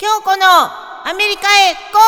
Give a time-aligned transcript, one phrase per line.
[0.00, 1.98] 京子のアメリカへゴ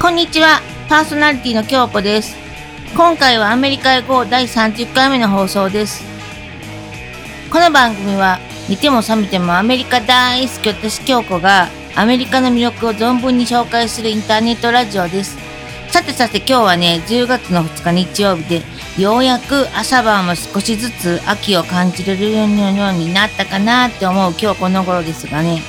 [0.02, 2.34] こんにちは、パーソナリティの京子です。
[2.96, 6.02] 今回はアメリカへ GO 第30回目の放送です。
[7.52, 15.43] この番組は、煮ても冷めてもアメリカ大好き私京子がアメリカの魅力を存分に紹介するインターネットラジオです。
[15.88, 18.62] さてさて今日はね、10月の2日日曜日で、
[18.98, 25.62] ようやく朝晩も少しずつ秋を感じれるようになったかなって思う今日この頃ですがね。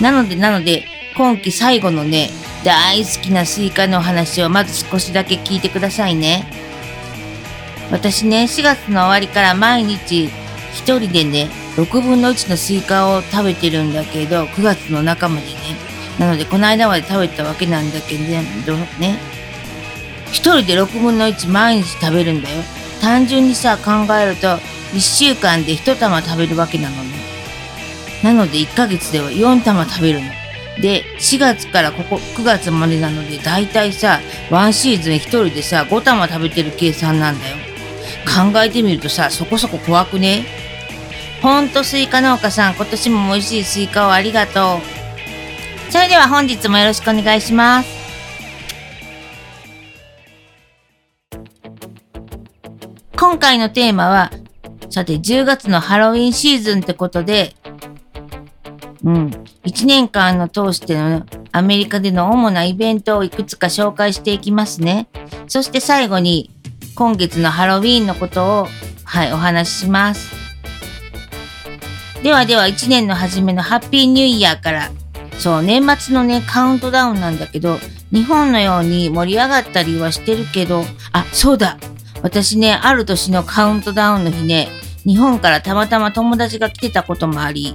[0.00, 0.84] なのでなので、
[1.16, 2.30] 今季最後のね、
[2.64, 6.46] 大好きなスイカのお話をまず少しだけ聞いてくださいね。
[7.90, 10.26] 私ね、4月の終わりから毎日
[10.72, 15.54] 一人でね、6分の1のスイカを食べてるんだけど、9月の中までね。
[16.18, 19.37] なので、この間まで食べたわけなんだけどね。
[20.32, 22.62] 一人で6分の1毎日食べるんだよ。
[23.00, 24.58] 単純にさ、考えると、
[24.92, 27.10] 1週間で1玉食べるわけなのね。
[28.22, 30.26] なので、1ヶ月では4玉食べるの。
[30.80, 34.20] で、4月からここ9月までなので、だいたいさ、
[34.50, 37.56] ワンシーズン一人でさ、5玉食べてる計算なんだよ。
[38.26, 40.44] 考えてみるとさ、そこそこ怖くね？
[41.42, 45.92] ほんとスイカ農家さん、今年も美味しいスイカをありがとう。
[45.92, 47.97] それでは本日もよろしくお願いします。
[53.28, 54.30] 今回のテーマは、
[54.88, 57.54] さて10月のハロウィンシーズンってことで、
[59.04, 59.26] うん、
[59.64, 65.08] 1年間の通してのアメリカでの主なイベントをいくつか紹介していきますね。
[65.46, 66.50] そして最後に
[66.94, 68.68] 今月のハロウィンのことを、
[69.04, 70.34] はい、お話しします。
[72.22, 74.90] ではでは1年の初めのハッピーニューイヤーから、
[75.38, 77.78] そう、年末のね、カウントダウンなんだけど、
[78.10, 80.82] 日本のように盛り上がったりはしてるけど、
[81.12, 81.76] あ、そうだ
[82.22, 84.68] 私ね、ある年のカウントダウンの日ね、
[85.06, 87.74] 日本からたまたま友達が来てたこともあり、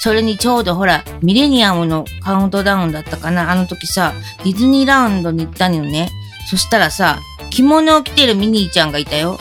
[0.00, 6.08] それにちょうどほら、ミレニアムのカウントダウンだったかなあの時さ、ディズニーラウンドに行ったのよね。
[6.50, 9.38] そしたらさ、着物を着てるミニーちゃんがいたよ。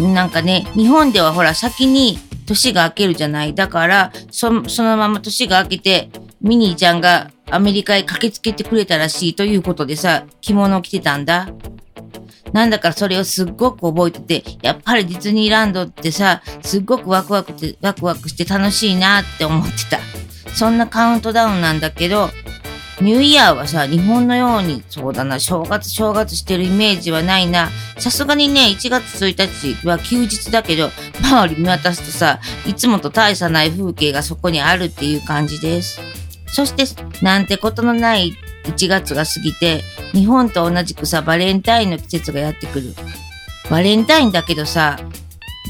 [0.00, 3.54] なんかね、日本ではほら、先に年が明けるじゃない。
[3.54, 6.10] だから、そそのまま年が明けて、
[6.40, 11.48] ミニーちゃんがアメリカへ駆けつけてくれたらしいということでさ、着物を着てたんだ。
[12.52, 19.98] なんだかそれをすっごく覚えてて、やっぱりディズニーランドってさ、すっごくワクワクって、ワクワクして楽しいなって思ってた。
[20.54, 22.30] そんなカウントダウンなんだけど、
[23.00, 27.68] ニューイヤーはさ、日本のように、そうだな、正月正月してるイメージはないな。
[27.96, 30.90] さすがにね、1月1日は休日だけど、
[31.22, 36.00] 周り見渡すとさ、いつもと大差ない風景がそこにあるっていう感じです。
[36.48, 36.84] そして、
[37.22, 38.34] なんてことのない
[38.68, 42.94] 1月が過ぎて、日本と同じくさ、バレンタインの季節がやってくる。
[43.70, 44.98] バレンタインだけどさ、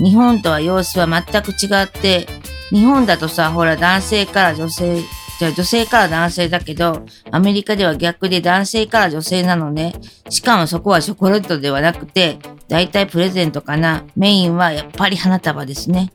[0.02, 2.26] 日本とは様子は全く違って、
[2.70, 5.02] 日本だとさ、ほら男性から女性、
[5.38, 9.94] じゃあ女性から男性だけど、アメリカでは逆で男性から女性なのね。
[10.28, 12.38] しかもそこはチョコレートではなくて、
[12.68, 14.04] だいたいプレゼントかな。
[14.16, 16.12] メインはやっぱり花束ですね。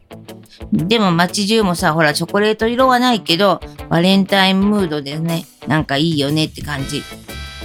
[0.72, 3.60] でも街中もさ、ほらチョコレート色はないけど、
[3.90, 7.04] バレンタインムードでね、なんかいいよねって感じ。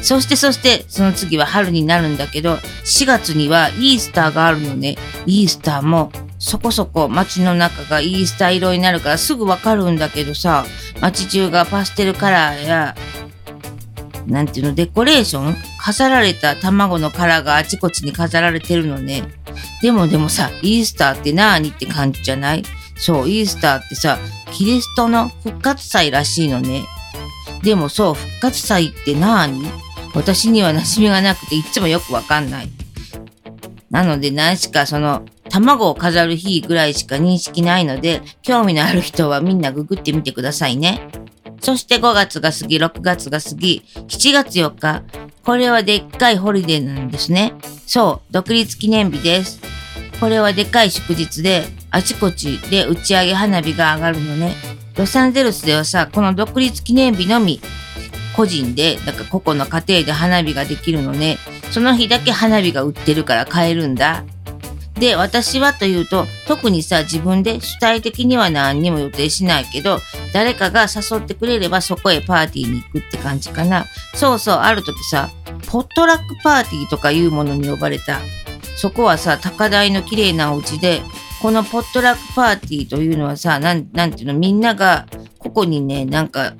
[0.02, 2.54] そしてそして、その次は春になるんだけど、
[2.84, 4.96] 4月にはイースターがあるのね。
[5.26, 10.64] イースターもそこそこ街の中がイースター色になるからすぐわかるんだけどさ、
[11.00, 12.94] 街中がパステルカラーや、
[14.26, 15.56] なんていうの、デコレーション？
[15.80, 19.24] 飾られた卵の殻があちこちに飾られてるのね。
[19.82, 22.62] でもでもさ、イースターって何って感じじゃない？
[22.98, 24.18] そう、イースターってさ、
[24.52, 26.84] キリストの復活祭らしいのね。
[27.62, 29.62] でもそう、復活祭って何？
[30.14, 32.68] 私には馴染みがなくていつもよくわかんない。
[33.90, 41.08] なので何しかその卵を飾る日ぐらいしか認識ないので、興味のある人はみんなググってみてくださいね。
[41.60, 45.02] そして5月が過ぎ、6月が過ぎ、7月4日。
[45.44, 47.54] これはでっかいホリデーなんですね。
[47.86, 49.60] そう、独立記念日です。
[50.20, 54.54] これはでかい祝日で、あちこちで打ち上げ花火が上がるのね。
[54.96, 57.60] ロサンゼルスではさ、この独立記念日のみ、
[58.36, 61.38] 個人で、なんか個々の家庭で花火ができるのね。
[61.70, 64.24] その日だけ花火が売ってるから買えるんだ。
[64.98, 70.00] で、私はというと、特にさ、自分で主体的には何にも予定しないけど、
[70.32, 73.86] 誰かが誘ってくれればそこへパーティーに行くって感じかな。
[74.14, 75.30] そうそう、ある時さ、
[75.68, 78.20] ポットラックパーティーとかいうものに呼ばれた。
[78.78, 81.02] そこはさ、高台の綺麗なお家で、
[81.42, 85.06] このポットラックパーティーというのはさ、なん、なんていうの、みんなが、
[85.40, 86.54] ここにね、なんか、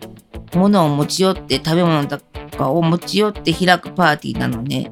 [0.53, 2.19] 物を持ち寄って、食べ物と
[2.57, 4.91] かを持ち寄って開くパーティーなのね。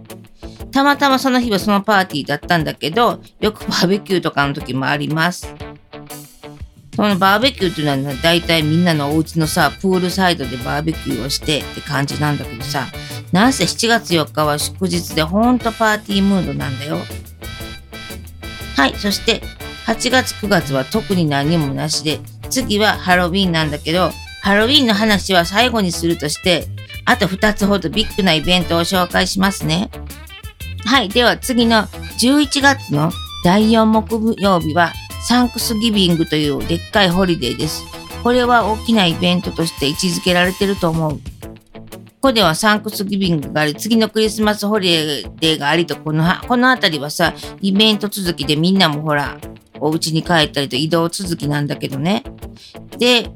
[0.70, 5.52] たまたまその日はそのパーティーだったんだけど、よくバーベキューとかの時もあります。
[6.94, 12.86] そのバーベキューっていうのは大体みんなのお家のさ、プールサイドでバーベキューをしてって感じなんだけどさ、
[13.32, 16.98] なんせ7月4日は祝日でほんとパーティームードなんだよ。
[18.76, 19.42] はい、そして
[19.86, 22.20] 8月9月は特に何もなしで、
[22.50, 24.10] 次はハロウィンなんだけど、
[24.42, 26.66] ハロウィンの話は最後にするとして、
[27.04, 29.90] あと2つほどビッグなイベントを紹介しますね。
[30.84, 31.84] はい、では次の
[32.20, 33.10] 11月の
[33.44, 34.92] 第4木曜日は
[35.28, 37.84] サンクスギビングというでっかいホリデーです。
[38.22, 41.20] これは大きなイベントとして位置づけられてると思う。
[42.26, 44.90] ここではサンクスギビングがあり、次のクリスマスホリ
[45.36, 49.38] デーがありと、この、この辺りはさ、イベント続きでみんなもほら、
[49.78, 52.24] お家に帰ったりと移動続きなんだけどね。
[52.98, 53.30] で、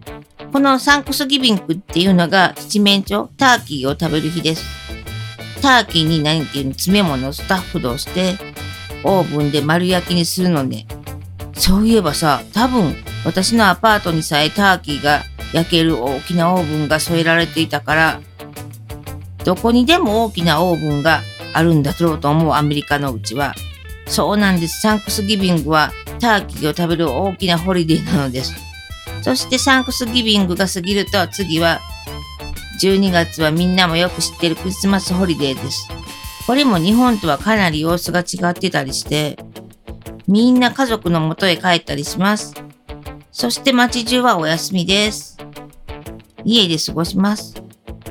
[0.53, 4.65] このサンクスギビングっていうのが七面鳥、ターキーを食べる日です。
[5.63, 8.39] ターキーに何ていうの詰め物をスタッフとして、
[9.05, 10.89] オーブンで丸焼きにするのね。
[11.53, 15.23] そういえばさ、多分私のアパートにさえターキーが
[15.53, 18.21] 焼ける大きなオーブンが添えられていたから、
[19.45, 21.23] どこにでも大きなオーブンが
[21.53, 23.55] あるんだろうと思うアメリカのうちは。
[24.07, 24.81] そうなんです。
[24.81, 28.55] サンクスギビングはターキーを食べる大きなホリデーなのです。
[29.23, 31.81] そしてサンクスギビングが過ぎると次は
[32.83, 35.89] 12月はみんなもよく知ってるクリスマスホリデーです。
[36.47, 39.39] これも日本とはかなり様子が違ってたりして、
[40.27, 42.55] みんな家族の元へ帰ったりします。
[43.31, 45.37] そして街中はお休みです。
[46.45, 47.55] 家で過ごします。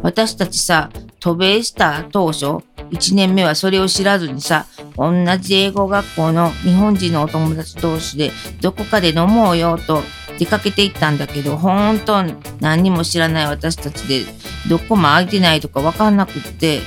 [0.02, 2.45] 私たちさ、渡米した当初、
[2.92, 4.66] 1年目はそれを知らずにさ、
[4.98, 8.31] 同じ英語学校の日本人のお友達同士で
[8.62, 10.01] どこかで飲もうよと
[10.38, 12.24] 出かけていったんだけど、本当
[12.60, 14.25] 何にも知らない私たちで
[14.69, 16.81] どこも空いてないとかわかんなくって、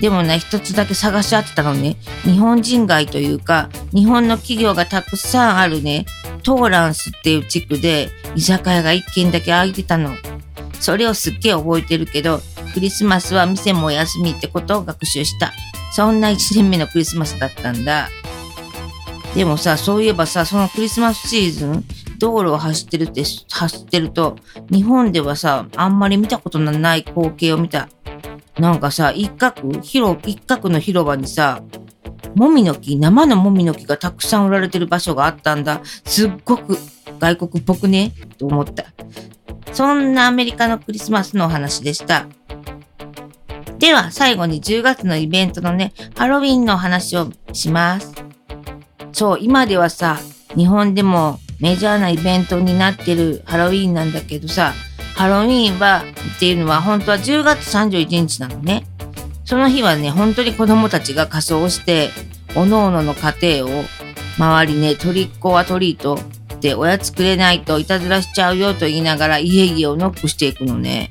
[0.00, 6.06] でもね、一つだけ探し合ってたのね、日本人街というか、日本の企業がたくさんあるね、
[6.44, 10.14] トーランスっていう地区で居酒屋が一軒だけ空いてたの。
[10.78, 12.40] それをすっげえ覚えてるけど、
[12.78, 15.52] クリスマスは店もお休みってことを学習した。
[15.90, 18.08] そんな一年目のクリスマスだったんだ。
[19.34, 21.84] でもさ、そういえばさ、そのクリスマスシーズン、
[22.20, 24.36] 道路を走ってるって、走ってると、
[24.70, 27.88] 日本ではさ、あんまり見たことのない光景を見た。
[28.60, 31.60] なんかさ、一角、広、一角の広場にさ、
[32.36, 35.80] もみの木、生のもみの木がたくさん売られてる場所があったんだ。
[36.04, 36.78] すっごく
[37.18, 38.12] 外国っぽくね？
[38.38, 38.84] と思った。
[39.72, 42.28] そんなアメリカのクリスマスのお話でした。
[43.78, 48.12] では、最後に10月のイベントのね、ハロウィンの話をします。
[49.12, 50.18] そう、今ではさ、
[50.56, 54.72] 日本でもメジャーなイベントになってるハロウィンなんだけどさ、
[55.14, 56.04] ハロウィンは、
[56.36, 58.84] っていうのは本当は10月31日なのね。
[59.44, 62.10] その日はね、本当に子供たちが仮装して、
[62.56, 63.84] おのおのの家庭を
[64.38, 66.18] 周りね、トリッコはトリート
[66.54, 71.10] っておやつくれないといたずらしちゃうよと言いながら家々をノックしていくのね。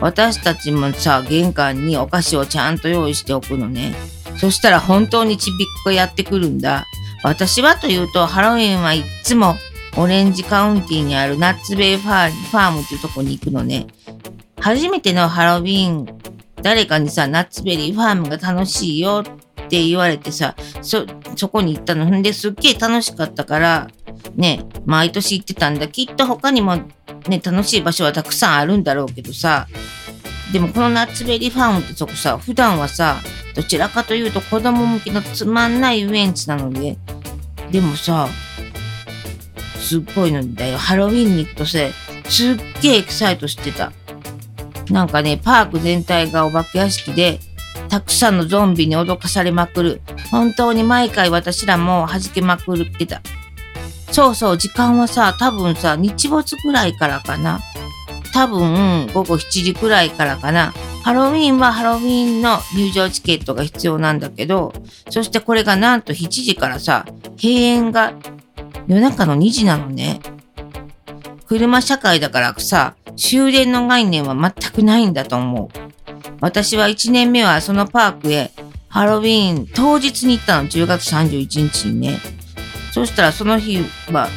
[0.00, 3.94] 私たちもさ、玄関にお菓子をちゃんと用意しておくのね。
[4.36, 6.84] そしたら本当にちびっこやってくるんだ。
[7.22, 9.56] 私はというと、ハロウィンはいっつも
[9.96, 13.86] オレンジカウンティにあるナッツベイファームっていうとこに行くのね。
[14.60, 16.06] 初めてのハロウィン、
[16.62, 21.06] 誰かにさ、ナッツベリーファームが楽しいよって言われてさ、そ、
[21.36, 22.04] そこに行ったの。
[22.04, 23.88] んですっげえ楽しかったから、
[24.34, 25.88] ね、毎年行ってたんだ。
[25.88, 26.76] きっと他にも
[27.28, 29.66] ね、楽しい場所はたくさんあるんだろうけどさ、
[30.52, 33.16] でもこのナッツベリーファームってそこさ、普段はさ、
[33.54, 36.96] どちらかというと子供向けのつまんない遊園地なので、
[37.70, 38.28] でもさ、
[39.78, 40.78] すっごいのだよ。
[40.78, 41.92] ハロウィンに行くとせ、
[42.28, 43.92] すっげえエキサイトしてた。
[44.90, 47.38] なんかね、パーク全体がお化け屋敷で、
[47.88, 50.02] たくさんのゾンビに脅かされまくる。
[50.30, 53.22] 本当に毎回私らも弾けまくってた。
[54.14, 57.58] そうそう、時間はさ、多分さ、日没ぐらいからかな。
[58.32, 60.72] 多分、午後7時くらいからかな。
[61.02, 64.72] ハロウィンはハロウィンの入場チケットが必要なんだけど、
[65.10, 67.06] そしてこれがなんと7時からさ、
[67.42, 68.12] 閉園が
[68.86, 70.20] 夜中の2時なのね。
[71.48, 75.68] 車社会だからさ、終電の概念は全くないんだと思う。
[76.40, 78.52] 私は1年目はそのパークへ
[78.88, 82.33] ハロウィン当日に行ったの、10月31日にね。
[82.94, 83.78] そしたらその日
[84.12, 84.28] は、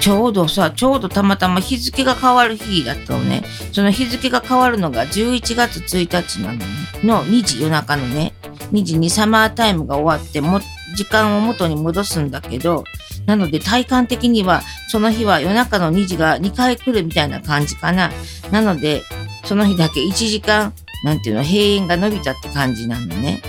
[0.00, 3.44] ちょうどさ、ちょうどたまたま日付が変わる日だったのね。
[3.70, 6.64] その日付が変わるのが11月1日なのね。
[7.04, 8.32] の2時夜中のね。
[8.72, 10.60] 2時にサマータイムが終わっても、
[10.96, 12.82] 時間を元に戻すんだけど、
[13.26, 18.10] なので体感的にはその日は夜中の2時が2回来るみたいな感じかな。
[18.50, 19.04] なので
[19.44, 20.72] その日だけ1時間
[21.04, 23.40] なんていうの閉園が伸びたって感じなのね。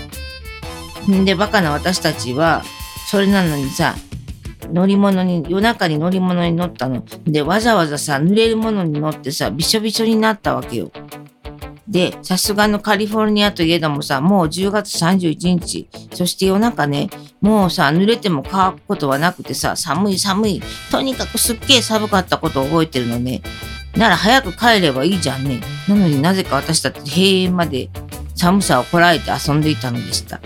[1.10, 2.62] んで、バカな私たちは、
[3.12, 3.94] それなのにさ、
[4.72, 7.04] 乗り物に、夜中に乗り物に乗ったの。
[7.26, 10.90] で、わざわざさ、濡れるものに乗ってさ、びしょびしょになったわけよ。
[11.86, 17.10] で、さすがのカリフォルニアといえどもさ、もう10月31日、そして夜中ね、
[17.42, 23.42] もうさ、濡れても乾くことはなくてさ、寒い寒い、とにかくすっげえ寒かったことを覚えてるのね。
[23.94, 25.60] なら早く帰ればいいじゃんね。
[25.86, 27.90] なのになぜか私たち閉園まで
[28.34, 30.40] 寒さをこらえて遊んでいたのでした。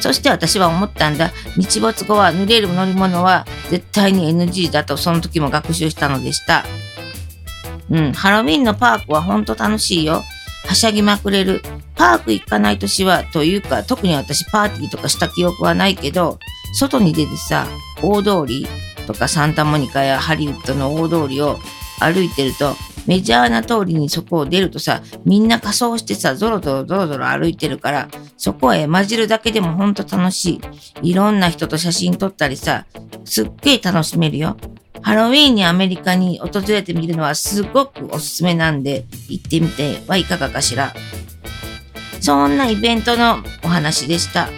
[0.00, 1.30] そして私は思ったんだ。
[1.56, 6.64] 日没後は濡れる乗り物は絶対に NG だとその時も学習したのでした。
[7.90, 10.22] うん、ハロウィンのパークはほんと楽しいよ。
[10.66, 11.62] はしゃぎまくれる。
[11.94, 16.38] パーク行かない年は、というか、特に私パーティーとかした記憶はないけど、
[16.74, 17.68] 外に出てさ、
[18.02, 18.66] 大通り
[19.06, 21.58] とかサンタモニカやハリウッドの大通りを
[22.00, 22.74] 歩いてると、
[23.06, 30.60] メジャーな通りにそこを出るとさ、みんな仮装してさ、ゾロゾロゾロゾロ歩いてるから、そこへ混じるだけでもほんと楽し
[31.02, 31.10] い。
[31.10, 32.86] いろんな人と写真撮ったりさ、
[33.24, 34.56] すっげえ楽しめるよ。
[35.02, 40.94] ハロウィーンにアメリカに訪れてみるのはすごくおすすめなんで、行ってみてはいかがかしら。
[42.20, 44.48] そんなイベントのお話でした。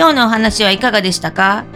[0.00, 1.66] 今日のお話はいかがでしたか？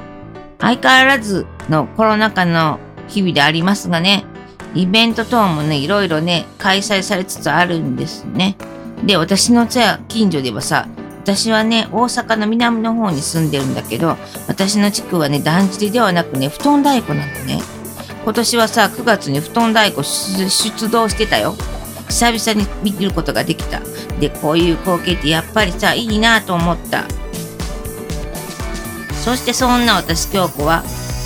[0.59, 4.25] 相変わらずのコロナ禍の日々でありますがね、
[4.75, 8.57] イベント等もね、いろいろね、開催されつつあるんですね。
[9.05, 10.89] で、私の近所ではさ、
[11.23, 14.17] 私はね、大阪の南の方に住んでるんだけど、
[14.49, 17.61] 私の地区はね、だんじりではなくね、布団太鼓なのね。
[18.25, 21.57] 今年はさ、9月に布団太鼓出動してたよ。
[22.09, 23.83] 久々に見ることができた。
[24.19, 27.05] で、こういう光景ってやっぱりさ、いいなと思った。
[29.25, 30.85] そしてそんな私京子は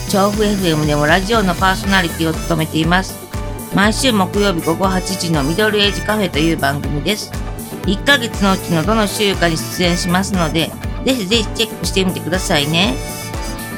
[0.09, 3.19] 調布 FM でもラジオのパーソナリティを務めています。
[3.75, 7.33] 毎週木曜日午後8時のミドルエイジカフェという番組です。
[7.87, 10.71] 1ヶ月のうちのどの週かに出演しますので
[11.05, 12.95] ぜひぜひチェックしてみてくださいね。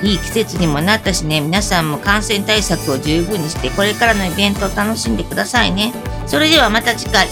[0.03, 1.41] いい季節にもなったしね。
[1.41, 5.95] 皆さんも感染対策を十分にしてこれからのイベントを楽しんでくださいね。
[6.27, 7.27] それではまた次回。